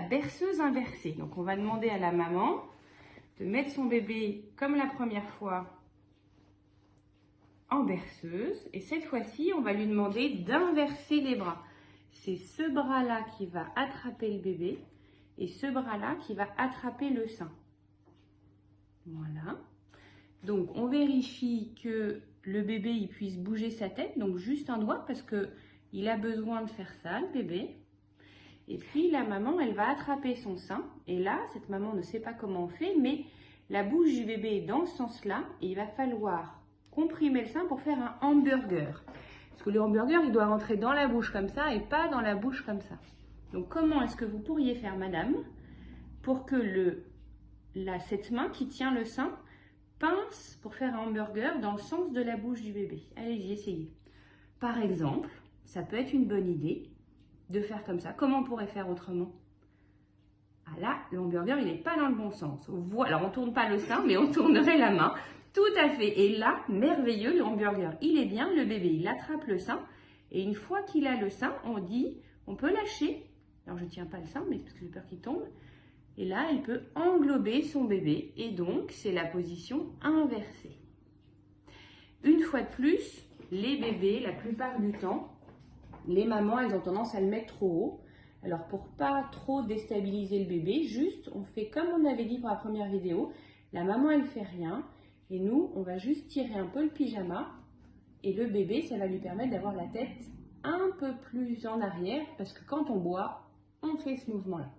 berceuse 0.00 0.60
inversée. 0.60 1.12
Donc 1.12 1.38
on 1.38 1.42
va 1.42 1.56
demander 1.56 1.88
à 1.88 1.98
la 1.98 2.12
maman 2.12 2.62
de 3.38 3.44
mettre 3.44 3.70
son 3.70 3.86
bébé 3.86 4.44
comme 4.56 4.74
la 4.74 4.86
première 4.86 5.28
fois 5.30 5.80
en 7.70 7.84
berceuse. 7.84 8.68
Et 8.72 8.80
cette 8.80 9.04
fois-ci, 9.04 9.52
on 9.56 9.62
va 9.62 9.72
lui 9.72 9.86
demander 9.86 10.30
d'inverser 10.30 11.20
les 11.20 11.36
bras. 11.36 11.62
C'est 12.12 12.36
ce 12.36 12.68
bras-là 12.68 13.24
qui 13.36 13.46
va 13.46 13.66
attraper 13.76 14.32
le 14.32 14.40
bébé 14.40 14.78
et 15.38 15.46
ce 15.46 15.66
bras-là 15.66 16.16
qui 16.26 16.34
va 16.34 16.48
attraper 16.58 17.10
le 17.10 17.26
sein. 17.28 17.50
Voilà. 19.06 19.58
Donc, 20.44 20.74
on 20.74 20.86
vérifie 20.86 21.74
que 21.82 22.22
le 22.42 22.62
bébé 22.62 22.90
il 22.90 23.08
puisse 23.08 23.38
bouger 23.38 23.70
sa 23.70 23.88
tête, 23.88 24.18
donc 24.18 24.36
juste 24.36 24.70
un 24.70 24.78
doigt 24.78 25.04
parce 25.06 25.22
que 25.22 25.50
il 25.92 26.08
a 26.08 26.16
besoin 26.16 26.62
de 26.62 26.70
faire 26.70 26.92
ça, 27.02 27.20
le 27.20 27.28
bébé. 27.28 27.76
Et 28.70 28.78
puis 28.78 29.10
la 29.10 29.24
maman, 29.24 29.58
elle 29.58 29.74
va 29.74 29.90
attraper 29.90 30.36
son 30.36 30.56
sein. 30.56 30.84
Et 31.08 31.18
là, 31.18 31.40
cette 31.52 31.68
maman 31.68 31.92
ne 31.92 32.02
sait 32.02 32.20
pas 32.20 32.32
comment 32.32 32.64
on 32.64 32.68
fait, 32.68 32.94
mais 32.98 33.24
la 33.68 33.82
bouche 33.82 34.14
du 34.14 34.24
bébé 34.24 34.58
est 34.58 34.66
dans 34.66 34.86
ce 34.86 34.96
sens-là. 34.96 35.42
Et 35.60 35.66
il 35.66 35.74
va 35.74 35.88
falloir 35.88 36.62
comprimer 36.92 37.40
le 37.40 37.48
sein 37.48 37.66
pour 37.66 37.80
faire 37.80 37.98
un 37.98 38.14
hamburger. 38.22 39.02
Parce 39.50 39.62
que 39.64 39.70
le 39.70 39.82
hamburger, 39.82 40.22
il 40.24 40.30
doit 40.30 40.46
rentrer 40.46 40.76
dans 40.76 40.92
la 40.92 41.08
bouche 41.08 41.32
comme 41.32 41.48
ça 41.48 41.74
et 41.74 41.80
pas 41.80 42.06
dans 42.06 42.20
la 42.20 42.36
bouche 42.36 42.62
comme 42.64 42.80
ça. 42.80 42.94
Donc 43.52 43.68
comment 43.68 44.02
est-ce 44.02 44.14
que 44.14 44.24
vous 44.24 44.38
pourriez 44.38 44.76
faire, 44.76 44.96
madame, 44.96 45.34
pour 46.22 46.46
que 46.46 46.54
le, 46.54 47.02
cette 48.08 48.30
main 48.30 48.50
qui 48.50 48.68
tient 48.68 48.94
le 48.94 49.04
sein 49.04 49.36
pince 49.98 50.60
pour 50.62 50.76
faire 50.76 50.94
un 50.94 51.08
hamburger 51.08 51.58
dans 51.60 51.72
le 51.72 51.80
sens 51.80 52.12
de 52.12 52.22
la 52.22 52.36
bouche 52.36 52.62
du 52.62 52.72
bébé? 52.72 53.02
Allez-y, 53.16 53.50
essayez. 53.50 53.92
Par 54.60 54.80
exemple, 54.80 55.28
ça 55.64 55.82
peut 55.82 55.96
être 55.96 56.12
une 56.12 56.26
bonne 56.26 56.48
idée 56.48 56.88
de 57.50 57.60
faire 57.60 57.84
comme 57.84 58.00
ça. 58.00 58.12
Comment 58.12 58.38
on 58.38 58.44
pourrait 58.44 58.66
faire 58.66 58.88
autrement? 58.88 59.32
Ah 60.66 60.80
là, 60.80 60.98
le 61.10 61.20
hamburger, 61.20 61.58
il 61.58 61.66
n'est 61.66 61.82
pas 61.82 61.96
dans 61.96 62.08
le 62.08 62.14
bon 62.14 62.30
sens. 62.30 62.64
Voilà, 62.68 63.16
alors 63.16 63.26
on 63.26 63.28
ne 63.28 63.34
tourne 63.34 63.52
pas 63.52 63.68
le 63.68 63.78
sein, 63.78 64.04
mais 64.06 64.16
on 64.16 64.30
tournerait 64.30 64.78
la 64.78 64.90
main. 64.90 65.14
Tout 65.52 65.62
à 65.76 65.88
fait. 65.88 66.20
Et 66.20 66.36
là, 66.36 66.60
merveilleux, 66.68 67.36
le 67.36 67.44
hamburger, 67.44 67.96
il 68.00 68.18
est 68.18 68.26
bien. 68.26 68.48
Le 68.54 68.64
bébé, 68.64 68.88
il 68.88 69.08
attrape 69.08 69.46
le 69.46 69.58
sein. 69.58 69.84
Et 70.30 70.42
une 70.42 70.54
fois 70.54 70.82
qu'il 70.82 71.08
a 71.08 71.20
le 71.20 71.28
sein, 71.28 71.54
on 71.64 71.78
dit, 71.78 72.18
on 72.46 72.54
peut 72.54 72.72
lâcher. 72.72 73.26
Alors, 73.66 73.78
je 73.78 73.84
ne 73.84 73.88
tiens 73.90 74.06
pas 74.06 74.18
le 74.18 74.26
sein, 74.26 74.44
mais 74.48 74.58
parce 74.58 74.72
que 74.74 74.80
j'ai 74.80 74.86
peur 74.86 75.04
qu'il 75.06 75.20
tombe. 75.20 75.42
Et 76.16 76.24
là, 76.24 76.46
elle 76.50 76.62
peut 76.62 76.82
englober 76.94 77.62
son 77.62 77.84
bébé. 77.84 78.32
Et 78.36 78.50
donc, 78.50 78.92
c'est 78.92 79.12
la 79.12 79.24
position 79.24 79.86
inversée. 80.02 80.76
Une 82.22 82.40
fois 82.40 82.62
de 82.62 82.68
plus, 82.68 83.26
les 83.50 83.76
bébés, 83.76 84.20
la 84.20 84.32
plupart 84.32 84.78
du 84.78 84.92
temps, 84.92 85.36
les 86.08 86.24
mamans, 86.26 86.58
elles 86.58 86.74
ont 86.74 86.80
tendance 86.80 87.14
à 87.14 87.20
le 87.20 87.26
mettre 87.26 87.54
trop 87.54 87.66
haut. 87.68 88.00
Alors, 88.42 88.66
pour 88.68 88.88
pas 88.96 89.28
trop 89.32 89.62
déstabiliser 89.62 90.38
le 90.38 90.48
bébé, 90.48 90.84
juste, 90.84 91.30
on 91.34 91.44
fait 91.44 91.68
comme 91.68 91.88
on 91.88 92.04
avait 92.06 92.24
dit 92.24 92.38
pour 92.38 92.48
la 92.48 92.56
première 92.56 92.88
vidéo. 92.90 93.32
La 93.72 93.84
maman, 93.84 94.10
elle 94.10 94.24
fait 94.24 94.42
rien. 94.42 94.84
Et 95.30 95.38
nous, 95.38 95.70
on 95.74 95.82
va 95.82 95.98
juste 95.98 96.28
tirer 96.28 96.54
un 96.54 96.66
peu 96.66 96.82
le 96.82 96.90
pyjama. 96.90 97.52
Et 98.24 98.32
le 98.32 98.46
bébé, 98.46 98.82
ça 98.82 98.98
va 98.98 99.06
lui 99.06 99.18
permettre 99.18 99.50
d'avoir 99.50 99.74
la 99.74 99.86
tête 99.86 100.08
un 100.64 100.90
peu 100.98 101.12
plus 101.30 101.66
en 101.66 101.80
arrière. 101.80 102.24
Parce 102.38 102.52
que 102.52 102.64
quand 102.64 102.90
on 102.90 102.98
boit, 102.98 103.42
on 103.82 103.96
fait 103.96 104.16
ce 104.16 104.30
mouvement-là. 104.30 104.70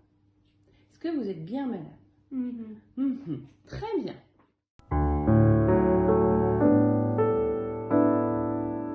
Est-ce 0.91 0.99
que 0.99 1.15
vous 1.15 1.27
êtes 1.29 1.45
bien 1.45 1.67
malade 1.67 1.85
Mhm. 2.31 2.77
Mhm. 2.97 3.45
Très 3.67 3.99
bien. 4.01 4.15